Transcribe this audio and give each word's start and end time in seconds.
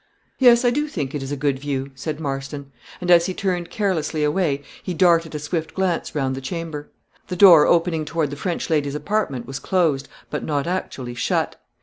"Yes, 0.39 0.65
I 0.65 0.71
do 0.71 0.87
think 0.87 1.13
it 1.13 1.21
is 1.21 1.31
a 1.31 1.37
good 1.37 1.59
view," 1.59 1.91
said 1.93 2.19
Marston; 2.19 2.71
and 3.01 3.11
as 3.11 3.27
he 3.27 3.35
turned 3.35 3.69
carelessly 3.69 4.23
away, 4.23 4.63
he 4.81 4.95
darted 4.95 5.35
a 5.35 5.37
swift 5.37 5.75
glance 5.75 6.15
round 6.15 6.33
the 6.33 6.41
chamber. 6.41 6.89
The 7.27 7.35
door 7.35 7.67
opening 7.67 8.03
toward 8.03 8.31
the 8.31 8.35
French 8.35 8.71
lady's 8.71 8.95
apartment 8.95 9.45
was 9.45 9.59
closed, 9.59 10.07
but 10.31 10.43
not 10.43 10.65
actually 10.65 11.13
shut. 11.13 11.55